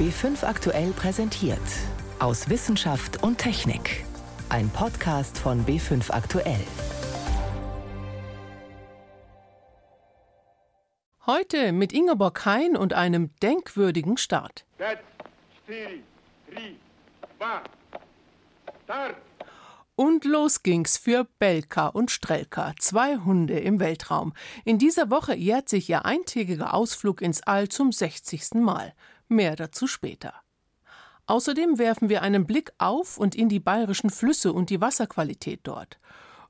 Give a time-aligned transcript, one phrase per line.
[0.00, 1.60] B5 aktuell präsentiert.
[2.20, 4.06] Aus Wissenschaft und Technik.
[4.48, 6.64] Ein Podcast von B5 aktuell.
[11.26, 14.64] Heute mit Ingeborg Hein und einem denkwürdigen Start.
[19.96, 24.32] Und los ging's für Belka und Strelka, zwei Hunde im Weltraum.
[24.64, 28.54] In dieser Woche jährt sich ihr eintägiger Ausflug ins All zum 60.
[28.54, 28.94] Mal.
[29.30, 30.34] Mehr dazu später.
[31.26, 36.00] Außerdem werfen wir einen Blick auf und in die bayerischen Flüsse und die Wasserqualität dort.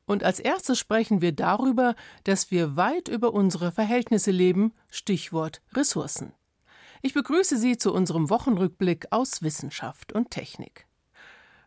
[0.07, 6.33] Und als erstes sprechen wir darüber, dass wir weit über unsere Verhältnisse leben, Stichwort Ressourcen.
[7.03, 10.87] Ich begrüße Sie zu unserem Wochenrückblick aus Wissenschaft und Technik.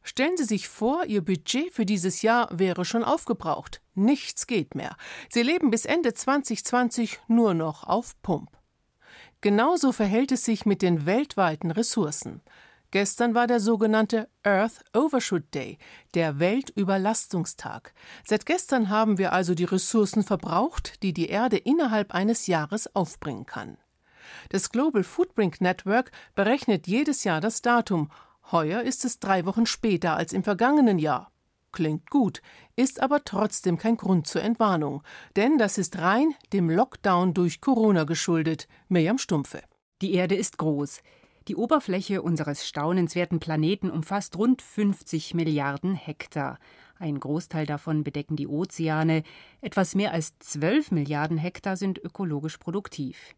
[0.02, 3.82] Stellen Sie sich vor, Ihr Budget für dieses Jahr wäre schon aufgebraucht.
[3.94, 4.98] Nichts geht mehr.
[5.30, 8.63] Sie leben bis Ende 2020 nur noch auf Pump.
[9.44, 12.40] Genauso verhält es sich mit den weltweiten Ressourcen.
[12.92, 15.80] Gestern war der sogenannte Earth Overshoot Day,
[16.14, 17.94] der Weltüberlastungstag.
[18.24, 23.46] Seit gestern haben wir also die Ressourcen verbraucht, die die Erde innerhalb eines Jahres aufbringen
[23.46, 23.78] kann.
[24.48, 28.10] Das Global Footprint Network berechnet jedes Jahr das Datum
[28.50, 31.33] Heuer ist es drei Wochen später als im vergangenen Jahr.
[31.74, 32.44] Klingt gut,
[32.76, 35.02] ist aber trotzdem kein Grund zur Entwarnung,
[35.36, 38.68] denn das ist rein dem Lockdown durch Corona geschuldet.
[38.90, 39.64] Mirjam Stumpfe.
[40.04, 41.02] Die Erde ist groß.
[41.48, 46.60] Die Oberfläche unseres staunenswerten Planeten umfasst rund 50 Milliarden Hektar.
[47.00, 49.24] Ein Großteil davon bedecken die Ozeane.
[49.60, 53.36] Etwas mehr als 12 Milliarden Hektar sind ökologisch produktiv.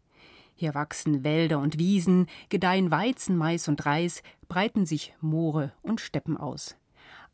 [0.55, 6.36] Hier wachsen Wälder und Wiesen, gedeihen Weizen, Mais und Reis, breiten sich Moore und Steppen
[6.36, 6.75] aus.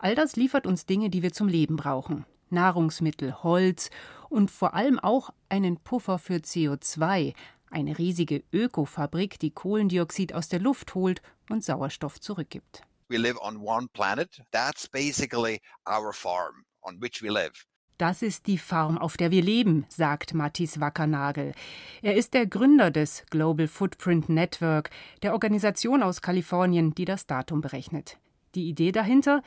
[0.03, 2.25] All das liefert uns Dinge, die wir zum Leben brauchen.
[2.49, 3.91] Nahrungsmittel, Holz
[4.30, 7.35] und vor allem auch einen Puffer für CO2,
[7.69, 12.81] eine riesige Ökofabrik, die Kohlendioxid aus der Luft holt und Sauerstoff zurückgibt.
[13.09, 14.41] We live on one planet.
[14.52, 17.67] That's basically our farm on which we live.
[17.99, 21.53] Das ist die Farm, auf der wir leben, sagt Mathis Wackernagel.
[22.02, 24.89] Er ist der Gründer des Global Footprint Network,
[25.21, 28.17] der Organisation aus Kalifornien, die das Datum berechnet.
[28.55, 29.43] Die Idee dahinter?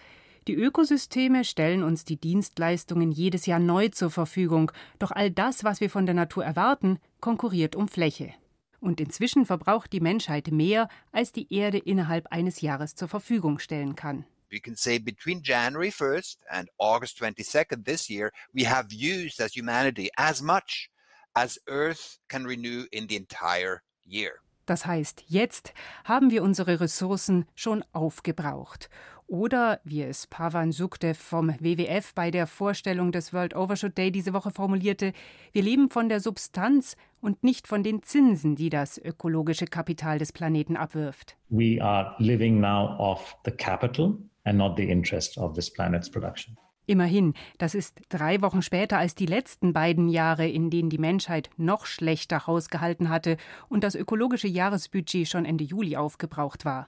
[0.46, 5.80] Die Ökosysteme stellen uns die Dienstleistungen jedes Jahr neu zur Verfügung, doch all das, was
[5.80, 8.34] wir von der Natur erwarten, konkurriert um Fläche.
[8.80, 13.96] Und inzwischen verbraucht die Menschheit mehr, als die Erde innerhalb eines Jahres zur Verfügung stellen
[13.96, 19.40] kann we can say between January 1st and August 22nd this year, we have used
[19.40, 20.90] as humanity as much
[21.34, 24.40] as Earth can renew in the entire year.
[24.66, 25.74] Das heißt, jetzt
[26.04, 28.88] haben wir unsere Ressourcen schon aufgebraucht.
[29.26, 34.34] Oder, wie es Pavan Sukdev vom WWF bei der Vorstellung des World Overshoot Day diese
[34.34, 35.12] Woche formulierte,
[35.52, 40.32] wir leben von der Substanz und nicht von den Zinsen, die das ökologische Kapital des
[40.32, 41.36] Planeten abwirft.
[41.48, 46.56] We are living now off the capital and not the interest of this planet's production.
[46.86, 51.48] Immerhin, das ist drei Wochen später als die letzten beiden Jahre, in denen die Menschheit
[51.56, 53.38] noch schlechter hausgehalten hatte
[53.70, 56.86] und das ökologische Jahresbudget schon Ende Juli aufgebraucht war.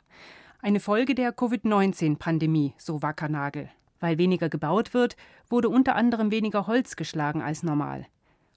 [0.61, 3.69] Eine Folge der Covid-19-Pandemie, so Wackernagel.
[4.01, 5.17] Weil weniger gebaut wird,
[5.49, 8.07] wurde unter anderem weniger Holz geschlagen als normal.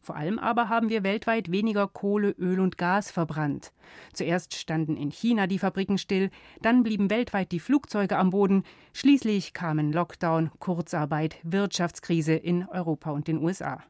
[0.01, 3.73] Vor allem aber haben wir weltweit weniger Kohle, Öl und Gas verbrannt.
[4.13, 9.53] Zuerst standen in China die Fabriken still, dann blieben weltweit die Flugzeuge am Boden, schließlich
[9.53, 13.83] kamen Lockdown, Kurzarbeit, Wirtschaftskrise in Europa und den USA.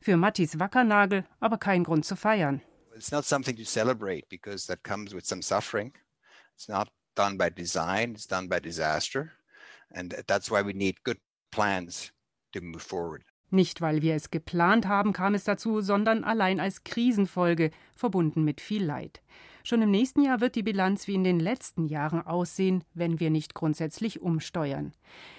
[0.00, 2.62] Für Mattis Wackernagel aber kein Grund zu feiern.
[2.94, 5.92] It's not something to celebrate because that comes with some suffering.
[6.54, 9.32] It's not done by design, it's done by disaster.
[9.90, 11.18] And that's why we need good
[11.50, 12.12] plans
[12.52, 13.24] to move forward.
[13.50, 18.62] Nicht, weil wir es geplant haben, kam es dazu, sondern allein als Krisenfolge, verbunden mit
[18.62, 19.20] viel Leid.
[19.62, 23.30] Schon im nächsten Jahr wird die Bilanz wie in den letzten Jahren aussehen, wenn wir
[23.30, 24.92] nicht grundsätzlich umsteuern.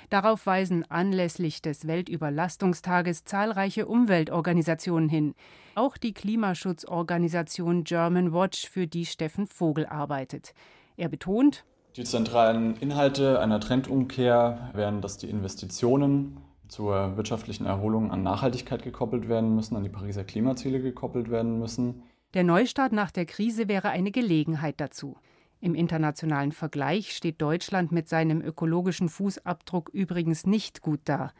[0.09, 5.33] Darauf weisen anlässlich des Weltüberlastungstages zahlreiche Umweltorganisationen hin.
[5.75, 10.53] Auch die Klimaschutzorganisation German Watch, für die Steffen Vogel arbeitet.
[10.95, 11.65] Er betont,
[11.95, 16.37] die zentralen Inhalte einer Trendumkehr wären, dass die Investitionen
[16.67, 22.03] zur wirtschaftlichen Erholung an Nachhaltigkeit gekoppelt werden müssen, an die Pariser Klimaziele gekoppelt werden müssen.
[22.33, 25.17] Der Neustart nach der Krise wäre eine Gelegenheit dazu.
[25.59, 31.31] Im internationalen Vergleich steht Deutschland mit seinem ökologischen Fußabdruck übrigens nicht gut da.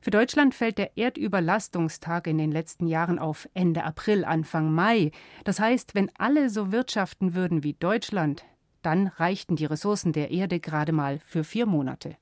[0.00, 5.10] Für Deutschland fällt der Erdüberlastungstag in den letzten Jahren auf Ende April, Anfang Mai.
[5.44, 8.44] Das heißt, wenn alle so wirtschaften würden wie Deutschland,
[8.86, 12.16] dann reichten die Ressourcen der Erde gerade mal für vier Monate.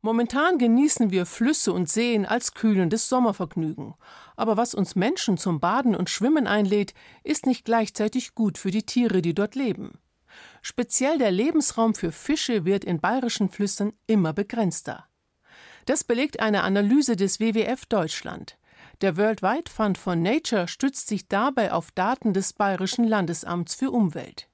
[0.00, 3.94] Momentan genießen wir Flüsse und Seen als kühlendes Sommervergnügen.
[4.36, 8.84] Aber was uns Menschen zum Baden und Schwimmen einlädt, ist nicht gleichzeitig gut für die
[8.84, 9.98] Tiere, die dort leben.
[10.62, 15.06] Speziell der Lebensraum für Fische wird in bayerischen Flüssen immer begrenzter.
[15.84, 18.56] Das belegt eine Analyse des WWF Deutschland.
[19.02, 24.49] Der Worldwide Fund von Nature stützt sich dabei auf Daten des Bayerischen Landesamts für Umwelt.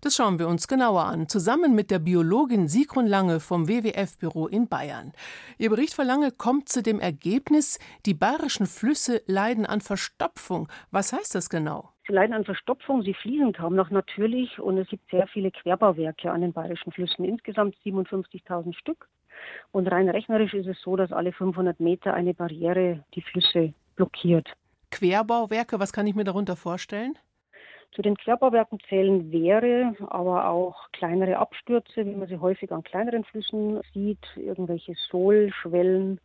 [0.00, 4.68] Das schauen wir uns genauer an, zusammen mit der Biologin Sigrun Lange vom WWF-Büro in
[4.68, 5.12] Bayern.
[5.58, 10.68] Ihr Bericht für Lange kommt zu dem Ergebnis, die bayerischen Flüsse leiden an Verstopfung.
[10.90, 11.90] Was heißt das genau?
[12.06, 16.32] Sie leiden an Verstopfung, sie fließen kaum noch natürlich und es gibt sehr viele Querbauwerke
[16.32, 19.08] an den bayerischen Flüssen, insgesamt 57.000 Stück.
[19.70, 24.48] Und rein rechnerisch ist es so, dass alle 500 Meter eine Barriere die Flüsse blockiert.
[24.90, 27.16] Querbauwerke, was kann ich mir darunter vorstellen?
[27.92, 33.22] Zu den Querbauwerken zählen Wehre, aber auch kleinere Abstürze, wie man sie häufig an kleineren
[33.24, 36.18] Flüssen sieht, irgendwelche Sohlschwellen,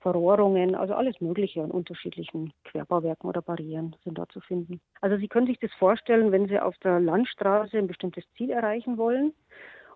[0.00, 4.80] Verrohrungen, also alles Mögliche an unterschiedlichen Querbauwerken oder Barrieren sind da zu finden.
[5.00, 8.98] Also Sie können sich das vorstellen, wenn Sie auf der Landstraße ein bestimmtes Ziel erreichen
[8.98, 9.32] wollen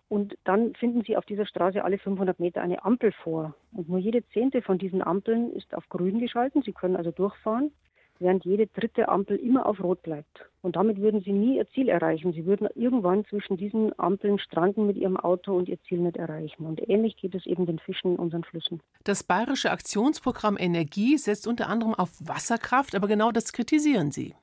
[0.08, 3.54] und dann finden Sie auf dieser Straße alle 500 Meter eine Ampel vor.
[3.72, 6.62] Und nur jede zehnte von diesen Ampeln ist auf grün geschalten.
[6.62, 7.70] Sie können also durchfahren
[8.20, 10.46] während jede dritte Ampel immer auf Rot bleibt.
[10.62, 12.32] Und damit würden sie nie ihr Ziel erreichen.
[12.32, 16.66] Sie würden irgendwann zwischen diesen Ampeln stranden mit ihrem Auto und ihr Ziel nicht erreichen.
[16.66, 18.80] Und ähnlich geht es eben den Fischen in unseren Flüssen.
[19.04, 24.34] Das bayerische Aktionsprogramm Energie setzt unter anderem auf Wasserkraft, aber genau das kritisieren Sie.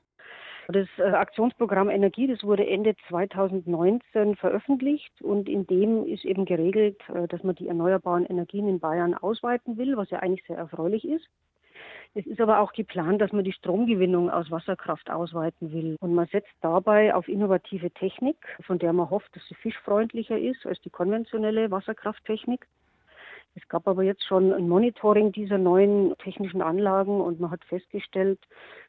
[0.70, 7.00] Das äh, Aktionsprogramm Energie, das wurde Ende 2019 veröffentlicht und in dem ist eben geregelt,
[7.08, 11.08] äh, dass man die erneuerbaren Energien in Bayern ausweiten will, was ja eigentlich sehr erfreulich
[11.08, 11.26] ist.
[12.14, 15.96] Es ist aber auch geplant, dass man die Stromgewinnung aus Wasserkraft ausweiten will.
[16.00, 18.36] Und man setzt dabei auf innovative Technik,
[18.66, 22.66] von der man hofft, dass sie fischfreundlicher ist als die konventionelle Wasserkrafttechnik.
[23.54, 28.38] Es gab aber jetzt schon ein Monitoring dieser neuen technischen Anlagen und man hat festgestellt,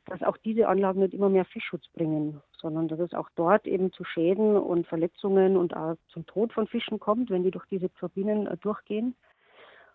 [0.05, 3.91] dass auch diese Anlagen nicht immer mehr Fischschutz bringen, sondern dass es auch dort eben
[3.91, 7.91] zu Schäden und Verletzungen und auch zum Tod von Fischen kommt, wenn die durch diese
[7.95, 9.15] Turbinen äh, durchgehen.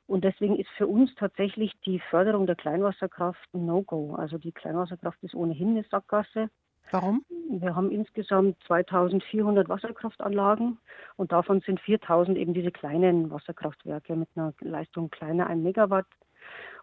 [0.06, 4.15] Und deswegen ist für uns tatsächlich die Förderung der Kleinwasserkraft ein No-Go.
[4.15, 6.51] Also die Kleinwasserkraft ist ohnehin eine Sackgasse.
[6.91, 7.25] Warum?
[7.49, 10.79] Wir haben insgesamt 2400 Wasserkraftanlagen
[11.17, 16.06] und davon sind 4000 eben diese kleinen Wasserkraftwerke mit einer Leistung kleiner 1 Megawatt.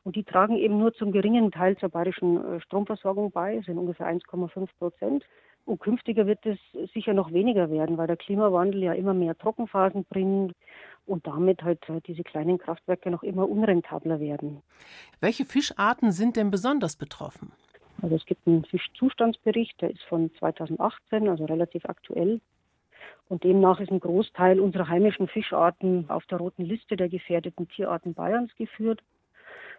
[0.03, 4.07] Und die tragen eben nur zum geringen Teil zur bayerischen äh, Stromversorgung bei, sind ungefähr
[4.07, 5.23] 1,5 Prozent.
[5.65, 6.57] Und künftiger wird es
[6.93, 10.53] sicher noch weniger werden, weil der Klimawandel ja immer mehr Trockenphasen bringt
[11.05, 14.61] und damit halt äh, diese kleinen Kraftwerke noch immer unrentabler werden.
[15.19, 17.51] Welche Fischarten sind denn besonders betroffen?
[18.01, 22.41] Also es gibt einen Fischzustandsbericht, der ist von 2018, also relativ aktuell.
[23.29, 28.13] Und demnach ist ein Großteil unserer heimischen Fischarten auf der roten Liste der gefährdeten Tierarten
[28.13, 29.01] Bayerns geführt.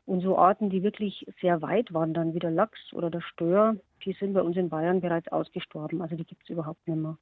[0.05, 4.13] Und so Arten, die wirklich sehr weit wandern, wie der Lachs oder der Stör, die
[4.13, 6.03] sind bei uns in Bayern bereits ausgestorben.
[6.03, 7.17] Also die gibt es überhaupt nicht mehr.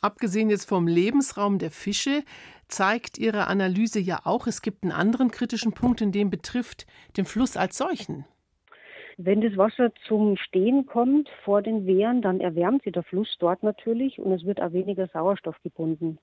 [0.00, 2.24] Abgesehen jetzt vom Lebensraum der Fische
[2.66, 7.24] zeigt Ihre Analyse ja auch, es gibt einen anderen kritischen Punkt, in dem betrifft den
[7.24, 8.24] Fluss als solchen.
[9.18, 13.62] Wenn das Wasser zum Stehen kommt vor den Wehren, dann erwärmt sich der Fluss dort
[13.62, 16.18] natürlich und es wird auch weniger Sauerstoff gebunden.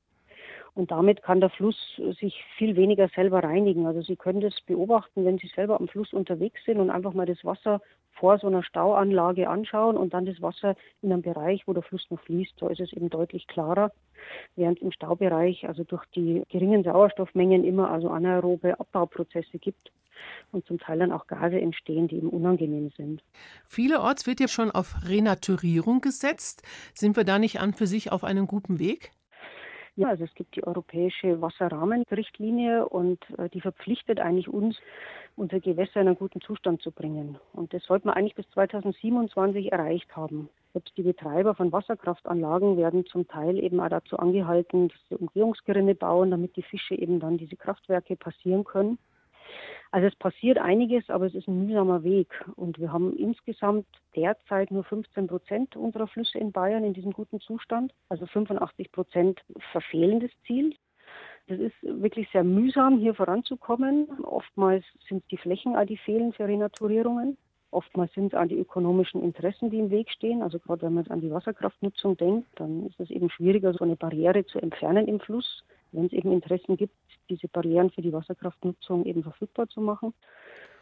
[0.80, 1.76] Und damit kann der Fluss
[2.22, 3.86] sich viel weniger selber reinigen.
[3.86, 7.26] Also Sie können das beobachten, wenn Sie selber am Fluss unterwegs sind und einfach mal
[7.26, 7.82] das Wasser
[8.14, 12.06] vor so einer Stauanlage anschauen und dann das Wasser in einem Bereich, wo der Fluss
[12.10, 12.54] noch fließt.
[12.62, 13.92] Da ist es eben deutlich klarer,
[14.56, 19.92] während im Staubereich also durch die geringen Sauerstoffmengen immer also anaerobe Abbauprozesse gibt
[20.54, 23.22] und zum Teil dann auch Gase entstehen, die eben unangenehm sind.
[23.68, 26.64] Vielerorts wird ja schon auf Renaturierung gesetzt.
[26.94, 29.12] Sind wir da nicht an für sich auf einem guten Weg?
[30.00, 34.78] Ja, also es gibt die europäische Wasserrahmenrichtlinie und äh, die verpflichtet eigentlich uns,
[35.36, 37.38] unsere Gewässer in einen guten Zustand zu bringen.
[37.52, 40.48] Und das sollte man eigentlich bis 2027 erreicht haben.
[40.72, 45.96] Selbst die Betreiber von Wasserkraftanlagen werden zum Teil eben auch dazu angehalten, dass sie Umgehungsgerinne
[45.96, 49.00] bauen, damit die Fische eben dann diese Kraftwerke passieren können.
[49.92, 52.30] Also es passiert einiges, aber es ist ein mühsamer Weg.
[52.56, 57.40] Und wir haben insgesamt derzeit nur 15 Prozent unserer Flüsse in Bayern in diesem guten
[57.40, 57.94] Zustand.
[58.10, 60.76] Also 85 Prozent verfehlen das Ziel.
[61.48, 64.08] Das ist wirklich sehr mühsam, hier voranzukommen.
[64.24, 67.38] Oftmals sind es die Flächen, die fehlen für Renaturierungen.
[67.72, 70.44] Oftmals sind es auch die ökonomischen Interessen, die im Weg stehen.
[70.44, 73.96] Also gerade wenn man an die Wasserkraftnutzung denkt, dann ist es eben schwieriger, so eine
[73.96, 76.96] Barriere zu entfernen im Fluss wenn es eben Interessen gibt,
[77.30, 80.14] diese Barrieren für die Wasserkraftnutzung eben verfügbar zu machen.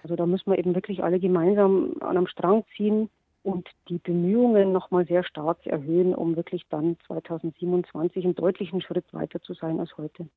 [0.04, 3.10] Also da müssen wir eben wirklich alle gemeinsam an einem Strang ziehen
[3.44, 9.42] und die Bemühungen nochmal sehr stark erhöhen, um wirklich dann 2027 einen deutlichen Schritt weiter
[9.42, 10.28] zu sein als heute.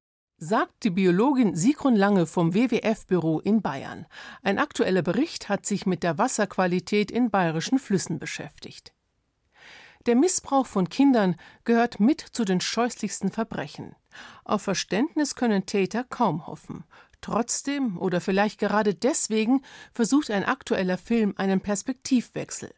[0.43, 4.07] Sagt die Biologin Sigrun Lange vom WWF-Büro in Bayern.
[4.43, 8.95] Ein aktueller Bericht hat sich mit der Wasserqualität in bayerischen Flüssen beschäftigt.
[10.07, 13.95] Der Missbrauch von Kindern gehört mit zu den scheußlichsten Verbrechen.
[14.45, 16.85] Auf Verständnis können Täter kaum hoffen.
[17.21, 19.63] Trotzdem oder vielleicht gerade deswegen
[19.93, 22.73] versucht ein aktueller Film einen Perspektivwechsel.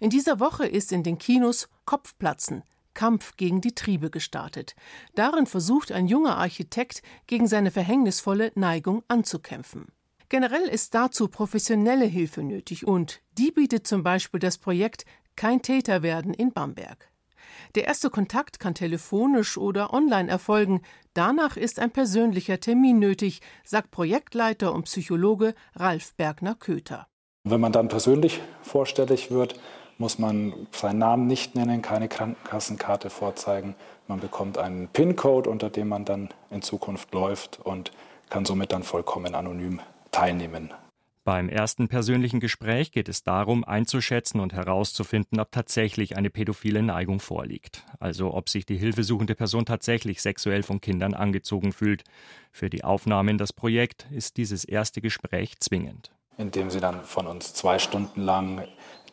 [0.00, 4.74] In dieser Woche ist in den Kinos Kopfplatzen, Kampf gegen die Triebe gestartet.
[5.14, 9.86] Darin versucht ein junger Architekt gegen seine verhängnisvolle Neigung anzukämpfen.
[10.28, 15.06] Generell ist dazu professionelle Hilfe nötig und die bietet zum Beispiel das Projekt
[15.36, 17.08] Kein Täter werden in Bamberg.
[17.74, 20.82] Der erste Kontakt kann telefonisch oder online erfolgen.
[21.14, 27.06] Danach ist ein persönlicher Termin nötig, sagt Projektleiter und Psychologe Ralf Bergner-Köter.
[27.44, 29.58] Wenn man dann persönlich vorstellig wird,
[29.98, 33.74] muss man seinen Namen nicht nennen, keine Krankenkassenkarte vorzeigen.
[34.06, 37.90] Man bekommt einen PIN-Code, unter dem man dann in Zukunft läuft und
[38.30, 40.72] kann somit dann vollkommen anonym teilnehmen.
[41.28, 47.20] Beim ersten persönlichen Gespräch geht es darum, einzuschätzen und herauszufinden, ob tatsächlich eine pädophile Neigung
[47.20, 47.84] vorliegt.
[48.00, 52.04] Also ob sich die hilfesuchende Person tatsächlich sexuell von Kindern angezogen fühlt.
[52.50, 57.26] Für die Aufnahme in das Projekt ist dieses erste Gespräch zwingend indem sie dann von
[57.26, 58.62] uns zwei Stunden lang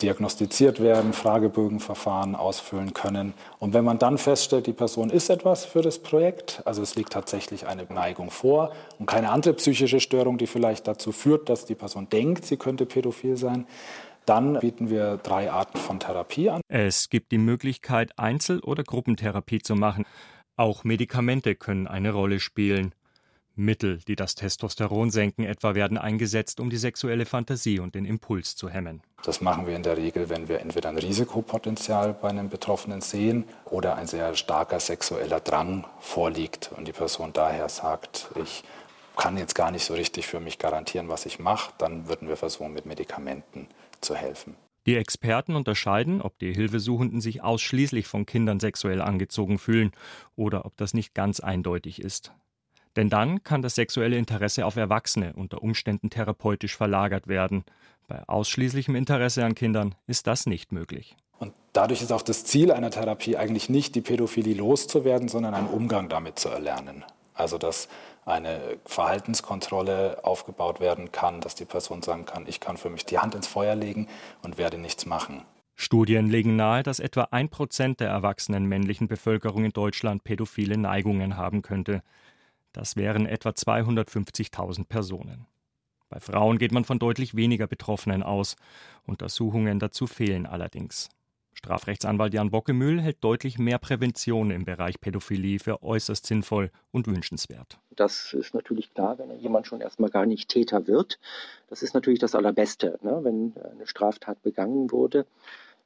[0.02, 3.34] diagnostiziert werden, Fragebögenverfahren ausfüllen können.
[3.60, 7.14] Und wenn man dann feststellt, die Person ist etwas für das Projekt, also es liegt
[7.14, 11.76] tatsächlich eine Neigung vor und keine andere psychische Störung, die vielleicht dazu führt, dass die
[11.76, 13.66] Person denkt, sie könnte pädophil sein,
[14.26, 16.62] dann bieten wir drei Arten von Therapie an.
[16.68, 20.06] Es gibt die Möglichkeit, Einzel- oder Gruppentherapie zu machen.
[20.58, 22.94] Auch Medikamente können eine Rolle spielen.
[23.56, 28.56] Mittel, die das Testosteron senken, etwa werden eingesetzt, um die sexuelle Fantasie und den Impuls
[28.56, 29.02] zu hemmen.
[29.24, 33.46] Das machen wir in der Regel, wenn wir entweder ein Risikopotenzial bei einem Betroffenen sehen
[33.66, 38.64] oder ein sehr starker sexueller Drang vorliegt und die Person daher sagt, ich
[39.16, 42.38] kann jetzt gar nicht so richtig für mich garantieren, was ich mache, dann würden wir
[42.38, 43.68] versuchen, mit Medikamenten
[44.02, 44.56] zu helfen.
[44.86, 49.92] Die Experten unterscheiden, ob die Hilfesuchenden sich ausschließlich von Kindern sexuell angezogen fühlen
[50.36, 52.34] oder ob das nicht ganz eindeutig ist.
[52.96, 57.66] Denn dann kann das sexuelle Interesse auf Erwachsene unter Umständen therapeutisch verlagert werden.
[58.08, 61.16] Bei ausschließlichem Interesse an Kindern ist das nicht möglich.
[61.38, 65.68] Und dadurch ist auch das Ziel einer Therapie eigentlich nicht, die Pädophilie loszuwerden, sondern einen
[65.68, 67.04] Umgang damit zu erlernen.
[67.34, 67.90] Also dass
[68.26, 73.20] eine Verhaltenskontrolle aufgebaut werden kann, dass die Person sagen kann, ich kann für mich die
[73.20, 74.08] Hand ins Feuer legen
[74.42, 75.44] und werde nichts machen.
[75.76, 81.36] Studien legen nahe, dass etwa ein Prozent der erwachsenen männlichen Bevölkerung in Deutschland pädophile Neigungen
[81.36, 82.02] haben könnte.
[82.76, 85.48] Das wären etwa 250.000 Personen.
[86.10, 88.58] Bei Frauen geht man von deutlich weniger Betroffenen aus.
[89.06, 91.08] Untersuchungen dazu fehlen allerdings.
[91.54, 97.80] Strafrechtsanwalt Jan Bockemühl hält deutlich mehr Prävention im Bereich Pädophilie für äußerst sinnvoll und wünschenswert.
[97.92, 101.18] Das ist natürlich klar, wenn jemand schon erstmal gar nicht Täter wird.
[101.70, 103.22] Das ist natürlich das Allerbeste, ne?
[103.24, 105.26] wenn eine Straftat begangen wurde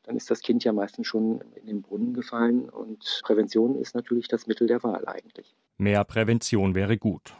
[0.03, 4.27] dann ist das Kind ja meistens schon in den Brunnen gefallen und Prävention ist natürlich
[4.27, 5.55] das Mittel der Wahl eigentlich.
[5.77, 7.33] Mehr Prävention wäre gut.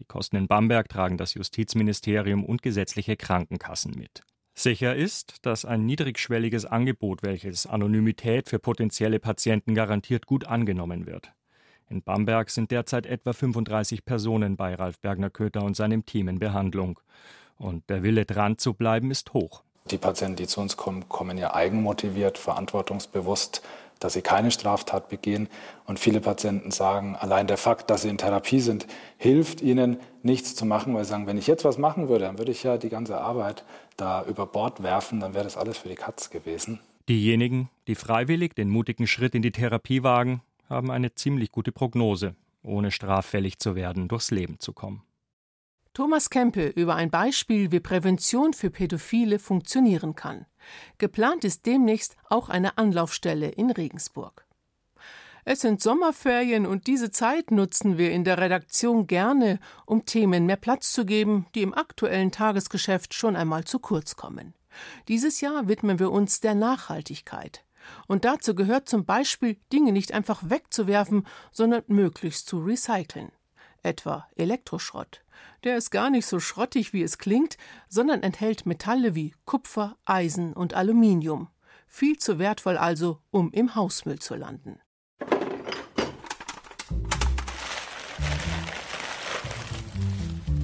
[0.00, 4.22] Die Kosten in Bamberg tragen das Justizministerium und gesetzliche Krankenkassen mit.
[4.56, 11.32] Sicher ist, dass ein niedrigschwelliges Angebot, welches Anonymität für potenzielle Patienten garantiert, gut angenommen wird.
[11.90, 17.00] In Bamberg sind derzeit etwa 35 Personen bei Ralf Bergner-Köter und seinem Team in Behandlung.
[17.56, 19.63] Und der Wille dran zu bleiben ist hoch.
[19.90, 23.60] Die Patienten, die zu uns kommen, kommen ja eigenmotiviert, verantwortungsbewusst,
[24.00, 25.46] dass sie keine Straftat begehen.
[25.84, 28.86] Und viele Patienten sagen, allein der Fakt, dass sie in Therapie sind,
[29.18, 32.38] hilft ihnen, nichts zu machen, weil sie sagen, wenn ich jetzt was machen würde, dann
[32.38, 33.64] würde ich ja die ganze Arbeit
[33.98, 36.80] da über Bord werfen, dann wäre das alles für die Katz gewesen.
[37.10, 42.34] Diejenigen, die freiwillig den mutigen Schritt in die Therapie wagen, haben eine ziemlich gute Prognose,
[42.62, 45.02] ohne straffällig zu werden, durchs Leben zu kommen.
[45.94, 50.44] Thomas Kempe über ein Beispiel, wie Prävention für Pädophile funktionieren kann.
[50.98, 54.44] Geplant ist demnächst auch eine Anlaufstelle in Regensburg.
[55.44, 60.56] Es sind Sommerferien und diese Zeit nutzen wir in der Redaktion gerne, um Themen mehr
[60.56, 64.54] Platz zu geben, die im aktuellen Tagesgeschäft schon einmal zu kurz kommen.
[65.06, 67.64] Dieses Jahr widmen wir uns der Nachhaltigkeit.
[68.08, 73.30] Und dazu gehört zum Beispiel, Dinge nicht einfach wegzuwerfen, sondern möglichst zu recyceln.
[73.84, 75.22] Etwa Elektroschrott.
[75.62, 77.56] Der ist gar nicht so schrottig, wie es klingt,
[77.88, 81.48] sondern enthält Metalle wie Kupfer, Eisen und Aluminium.
[81.86, 84.80] Viel zu wertvoll also, um im Hausmüll zu landen.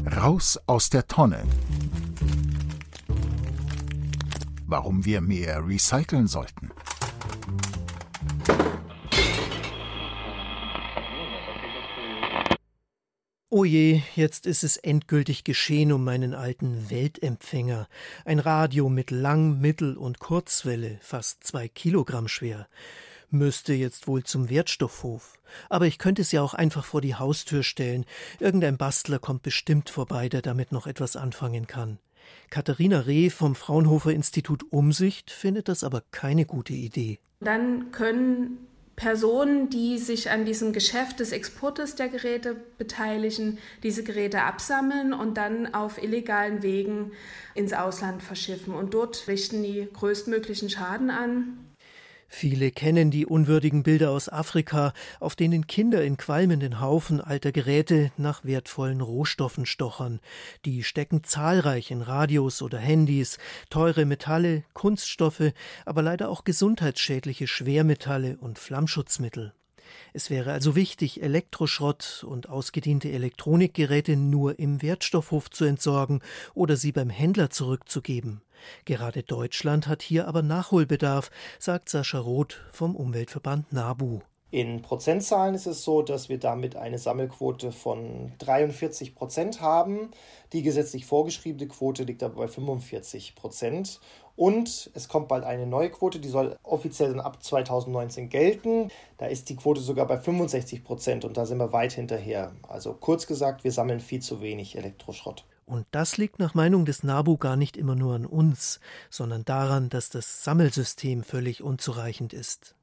[0.06, 1.44] Raus aus der Tonne.
[4.66, 6.70] Warum wir mehr recyceln sollten.
[13.60, 17.88] Oh je, jetzt ist es endgültig geschehen um meinen alten Weltempfänger.
[18.24, 22.68] Ein Radio mit Lang-, Mittel- und Kurzwelle, fast zwei Kilogramm schwer.
[23.28, 25.34] Müsste jetzt wohl zum Wertstoffhof.
[25.68, 28.06] Aber ich könnte es ja auch einfach vor die Haustür stellen.
[28.38, 31.98] Irgendein Bastler kommt bestimmt vorbei, der damit noch etwas anfangen kann.
[32.48, 37.18] Katharina Reh vom Fraunhofer Institut Umsicht findet das aber keine gute Idee.
[37.40, 38.69] Dann können
[39.00, 45.38] Personen, die sich an diesem Geschäft des Exportes der Geräte beteiligen, diese Geräte absammeln und
[45.38, 47.12] dann auf illegalen Wegen
[47.54, 48.74] ins Ausland verschiffen.
[48.74, 51.69] Und dort richten die größtmöglichen Schaden an.
[52.32, 58.12] Viele kennen die unwürdigen Bilder aus Afrika, auf denen Kinder in qualmenden Haufen alter Geräte
[58.16, 60.20] nach wertvollen Rohstoffen stochern.
[60.64, 65.52] Die stecken zahlreich in Radios oder Handys, teure Metalle, Kunststoffe,
[65.84, 69.52] aber leider auch gesundheitsschädliche Schwermetalle und Flammschutzmittel.
[70.12, 76.20] Es wäre also wichtig, Elektroschrott und ausgediente Elektronikgeräte nur im Wertstoffhof zu entsorgen
[76.54, 78.42] oder sie beim Händler zurückzugeben.
[78.84, 84.20] Gerade Deutschland hat hier aber Nachholbedarf, sagt Sascha Roth vom Umweltverband NABU.
[84.52, 90.10] In Prozentzahlen ist es so, dass wir damit eine Sammelquote von 43 Prozent haben.
[90.52, 94.00] Die gesetzlich vorgeschriebene Quote liegt aber bei 45 Prozent.
[94.34, 98.88] Und es kommt bald eine neue Quote, die soll offiziell dann ab 2019 gelten.
[99.18, 102.52] Da ist die Quote sogar bei 65 Prozent und da sind wir weit hinterher.
[102.66, 105.44] Also kurz gesagt, wir sammeln viel zu wenig Elektroschrott.
[105.66, 108.80] Und das liegt nach Meinung des NABU gar nicht immer nur an uns,
[109.10, 112.74] sondern daran, dass das Sammelsystem völlig unzureichend ist.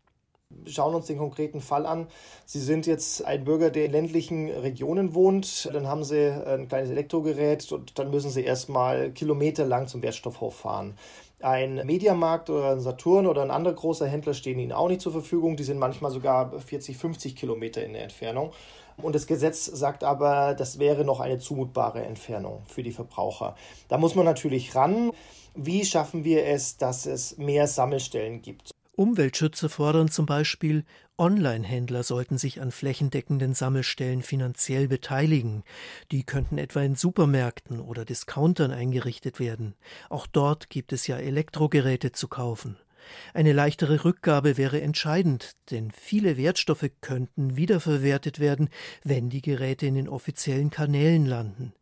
[0.70, 2.08] Schauen uns den konkreten Fall an.
[2.46, 5.70] Sie sind jetzt ein Bürger, der in ländlichen Regionen wohnt.
[5.72, 10.98] Dann haben Sie ein kleines Elektrogerät und dann müssen Sie erstmal kilometerlang zum Wertstoffhof fahren.
[11.40, 15.12] Ein Mediamarkt oder ein Saturn oder ein anderer großer Händler stehen Ihnen auch nicht zur
[15.12, 15.56] Verfügung.
[15.56, 18.52] Die sind manchmal sogar 40, 50 Kilometer in der Entfernung.
[18.98, 23.56] Und das Gesetz sagt aber, das wäre noch eine zumutbare Entfernung für die Verbraucher.
[23.90, 25.12] Da muss man natürlich ran.
[25.54, 28.72] Wie schaffen wir es, dass es mehr Sammelstellen gibt?
[28.98, 30.84] Umweltschützer fordern zum Beispiel,
[31.20, 35.64] Online-Händler sollten sich an flächendeckenden Sammelstellen finanziell beteiligen.
[36.12, 39.76] Die könnten etwa in Supermärkten oder Discountern eingerichtet werden.
[40.10, 42.76] Auch dort gibt es ja Elektrogeräte zu kaufen.
[43.34, 48.70] Eine leichtere Rückgabe wäre entscheidend, denn viele Wertstoffe könnten wiederverwertet werden,
[49.04, 51.74] wenn die Geräte in den offiziellen Kanälen landen.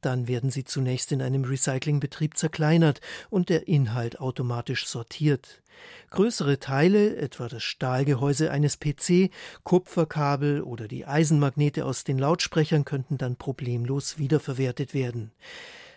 [0.00, 5.62] Dann werden sie zunächst in einem Recyclingbetrieb zerkleinert und der Inhalt automatisch sortiert.
[6.10, 9.30] Größere Teile, etwa das Stahlgehäuse eines PC,
[9.62, 15.32] Kupferkabel oder die Eisenmagnete aus den Lautsprechern könnten dann problemlos wiederverwertet werden.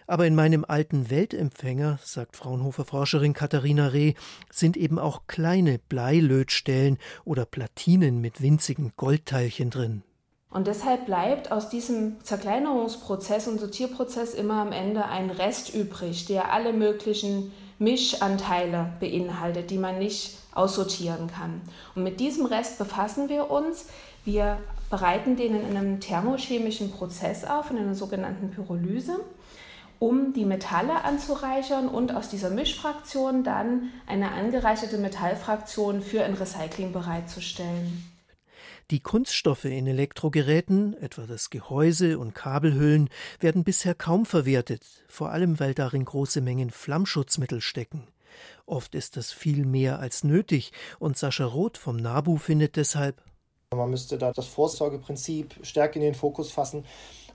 [0.07, 4.13] Aber in meinem alten Weltempfänger, sagt Fraunhofer-Forscherin Katharina Reh,
[4.51, 10.03] sind eben auch kleine Bleilötstellen oder Platinen mit winzigen Goldteilchen drin.
[10.51, 16.53] Und deshalb bleibt aus diesem Zerkleinerungsprozess und Sortierprozess immer am Ende ein Rest übrig, der
[16.53, 21.61] alle möglichen Mischanteile beinhaltet, die man nicht aussortieren kann.
[21.93, 23.87] Und mit diesem Rest befassen wir uns.
[24.23, 29.19] Wir bereiten den in einem thermochemischen Prozess auf, in einer sogenannten Pyrolyse
[29.99, 36.91] um die Metalle anzureichern und aus dieser Mischfraktion dann eine angereicherte Metallfraktion für ein Recycling
[36.91, 38.03] bereitzustellen.
[38.91, 45.59] Die Kunststoffe in Elektrogeräten, etwa das Gehäuse und Kabelhüllen, werden bisher kaum verwertet, vor allem
[45.59, 48.07] weil darin große Mengen Flammschutzmittel stecken.
[48.67, 53.23] Oft ist das viel mehr als nötig, und Sascha Roth vom NABU findet deshalb,
[53.75, 56.85] man müsste da das Vorsorgeprinzip stärker in den Fokus fassen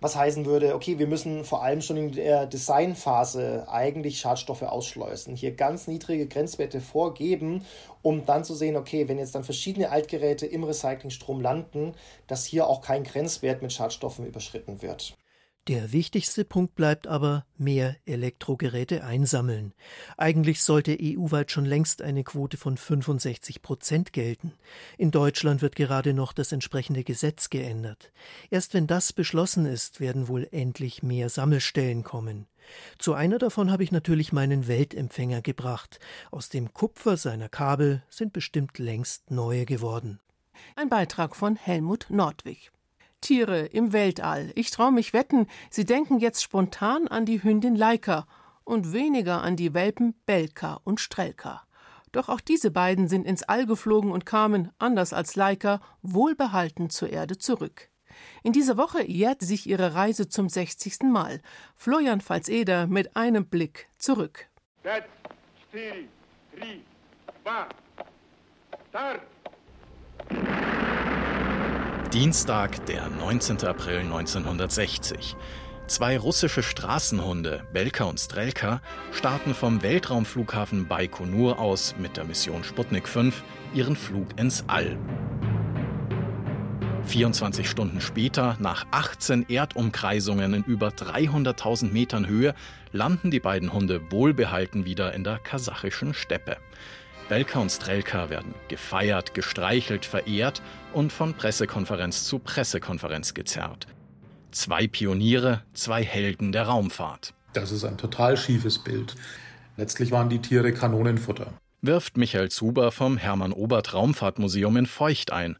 [0.01, 5.37] was heißen würde, okay, wir müssen vor allem schon in der Designphase eigentlich Schadstoffe ausschleusen,
[5.37, 7.67] hier ganz niedrige Grenzwerte vorgeben,
[8.03, 11.95] um dann zu sehen, okay, wenn jetzt dann verschiedene Altgeräte im Recyclingstrom landen,
[12.27, 15.15] dass hier auch kein Grenzwert mit Schadstoffen überschritten wird.
[15.69, 19.75] Der wichtigste Punkt bleibt aber mehr Elektrogeräte einsammeln.
[20.17, 24.55] Eigentlich sollte EU-weit schon längst eine Quote von 65 Prozent gelten.
[24.97, 28.11] In Deutschland wird gerade noch das entsprechende Gesetz geändert.
[28.49, 32.47] Erst wenn das beschlossen ist, werden wohl endlich mehr Sammelstellen kommen.
[32.99, 36.01] Zu einer davon habe ich natürlich meinen Weltempfänger gebracht.
[36.31, 40.21] Aus dem Kupfer seiner Kabel sind bestimmt längst neue geworden.
[40.75, 42.73] Ein Beitrag von Helmut Nordwig.
[43.21, 44.53] Tiere im Weltall.
[44.55, 48.27] Ich traue mich wetten, Sie denken jetzt spontan an die Hündin Laika
[48.65, 51.63] und weniger an die Welpen Belka und Strelka.
[52.13, 57.11] Doch auch diese beiden sind ins All geflogen und kamen, anders als Laika, wohlbehalten zur
[57.11, 57.89] Erde zurück.
[58.43, 61.03] In dieser Woche jährt sich ihre Reise zum 60.
[61.05, 61.41] Mal.
[61.77, 64.49] Florian Pfalz-Eder mit einem Blick zurück.
[64.83, 65.05] 5,
[65.71, 65.93] 4,
[66.59, 66.81] 3,
[67.45, 67.67] 2,
[68.91, 69.40] Start!
[72.13, 73.65] Dienstag, der 19.
[73.65, 75.37] April 1960.
[75.87, 83.07] Zwei russische Straßenhunde, Belka und Strelka, starten vom Weltraumflughafen Baikonur aus mit der Mission Sputnik
[83.07, 83.45] 5
[83.75, 84.99] ihren Flug ins All.
[87.05, 92.57] 24 Stunden später, nach 18 Erdumkreisungen in über 300.000 Metern Höhe,
[92.91, 96.57] landen die beiden Hunde wohlbehalten wieder in der kasachischen Steppe.
[97.31, 100.61] Belka und Strelka werden gefeiert, gestreichelt, verehrt
[100.93, 103.87] und von Pressekonferenz zu Pressekonferenz gezerrt.
[104.51, 107.33] Zwei Pioniere, zwei Helden der Raumfahrt.
[107.53, 109.15] Das ist ein total schiefes Bild.
[109.77, 111.53] Letztlich waren die Tiere Kanonenfutter.
[111.83, 115.57] Wirft Michael Zuber vom Hermann Obert Raumfahrtmuseum in Feucht ein.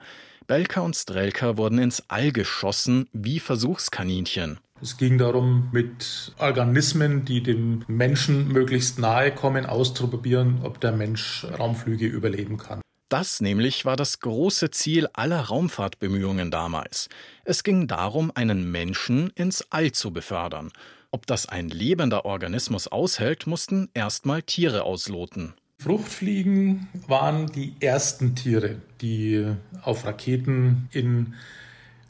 [0.49, 4.59] Belka und Strelka wurden ins All geschossen wie Versuchskaninchen.
[4.83, 11.45] Es ging darum, mit Organismen, die dem Menschen möglichst nahe kommen, auszuprobieren, ob der Mensch
[11.59, 12.81] Raumflüge überleben kann.
[13.11, 17.09] Das nämlich war das große Ziel aller Raumfahrtbemühungen damals.
[17.45, 20.71] Es ging darum, einen Menschen ins All zu befördern.
[21.11, 25.55] Ob das ein lebender Organismus aushält, mussten erstmal Tiere ausloten.
[25.79, 29.47] Fruchtfliegen waren die ersten Tiere, die
[29.83, 31.35] auf Raketen in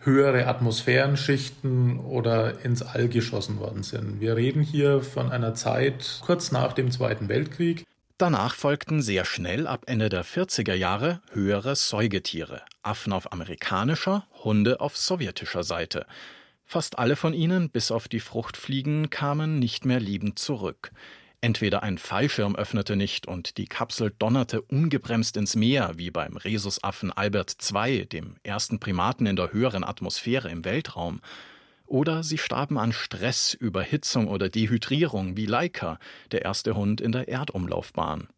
[0.01, 4.21] höhere Atmosphärenschichten oder ins All geschossen worden sind.
[4.21, 7.85] Wir reden hier von einer Zeit kurz nach dem Zweiten Weltkrieg.
[8.17, 14.81] Danach folgten sehr schnell ab Ende der 40er Jahre höhere Säugetiere, Affen auf amerikanischer, Hunde
[14.81, 16.07] auf sowjetischer Seite.
[16.67, 20.93] Fast alle von ihnen, bis auf die Fruchtfliegen, kamen nicht mehr liebend zurück.
[21.43, 27.11] Entweder ein Fallschirm öffnete nicht und die Kapsel donnerte ungebremst ins Meer, wie beim Rhesusaffen
[27.11, 31.21] Albert II, dem ersten Primaten in der höheren Atmosphäre im Weltraum,
[31.87, 35.99] oder sie starben an Stress, Überhitzung oder Dehydrierung, wie Laika,
[36.31, 38.29] der erste Hund in der Erdumlaufbahn.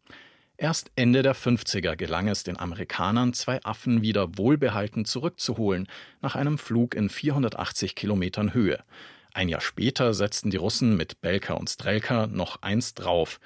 [0.55, 5.87] Erst Ende der 50er gelang es den Amerikanern, zwei Affen wieder wohlbehalten zurückzuholen,
[6.21, 8.83] nach einem Flug in 480 Kilometern Höhe.
[9.35, 13.39] Ein Jahr später setzten die Russen mit Belka und Strelka noch eins drauf.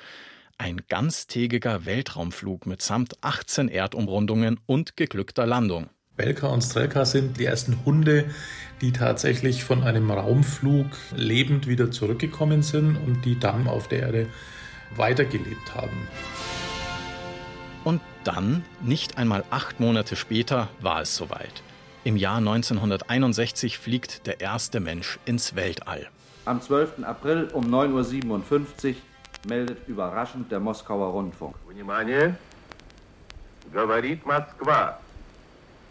[0.58, 5.89] Ein ganztägiger Weltraumflug mit samt 18 Erdumrundungen und geglückter Landung.
[6.17, 8.26] Belka und Strelka sind die ersten Hunde,
[8.82, 14.28] die tatsächlich von einem Raumflug lebend wieder zurückgekommen sind und die dann auf der Erde
[14.95, 16.08] weitergelebt haben.
[17.86, 21.63] Und dann, nicht einmal acht Monate später, war es soweit.
[22.07, 26.09] Im Jahr 1961 fliegt der erste Mensch ins Weltall.
[26.45, 27.05] Am 12.
[27.05, 28.95] April um 9.57 Uhr
[29.47, 31.55] meldet überraschend der Moskauer Rundfunk.
[31.68, 32.37] Внимание!
[33.73, 34.99] Говорит Москва.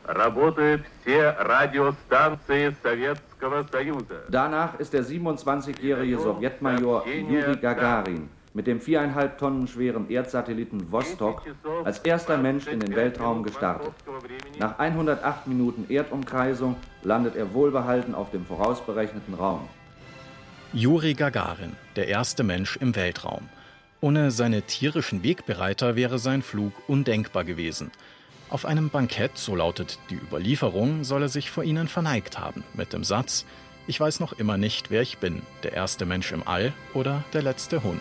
[0.04, 4.24] Работают все радиостанции Советского Союза.
[4.30, 11.43] Danach ist der 27-jährige Sowjetmajor Juri Gagarin mit dem viereinhalb Tonnen schweren Erdsatelliten Vostok
[11.85, 13.93] als erster Mensch in den Weltraum gestartet.
[14.59, 19.69] Nach 108 Minuten Erdumkreisung landet er wohlbehalten auf dem vorausberechneten Raum.
[20.73, 23.43] Juri Gagarin, der erste Mensch im Weltraum.
[24.01, 27.91] Ohne seine tierischen Wegbereiter wäre sein Flug undenkbar gewesen.
[28.49, 32.95] Auf einem Bankett, so lautet die Überlieferung, soll er sich vor ihnen verneigt haben, mit
[32.95, 33.45] dem Satz,
[33.87, 37.43] ich weiß noch immer nicht, wer ich bin, der erste Mensch im All oder der
[37.43, 38.01] letzte Hund.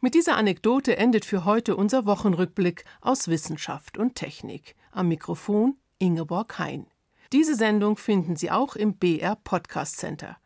[0.00, 4.76] Mit dieser Anekdote endet für heute unser Wochenrückblick aus Wissenschaft und Technik.
[4.90, 6.86] Am Mikrofon Ingeborg Hein.
[7.32, 10.36] Diese Sendung finden Sie auch im BR Podcast Center.